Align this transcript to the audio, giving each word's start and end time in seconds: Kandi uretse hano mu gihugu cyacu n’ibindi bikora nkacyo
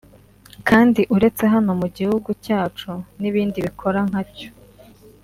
Kandi 0.67 1.01
uretse 1.15 1.43
hano 1.53 1.71
mu 1.81 1.87
gihugu 1.97 2.29
cyacu 2.45 2.91
n’ibindi 3.19 3.57
bikora 3.65 3.99
nkacyo 4.09 4.49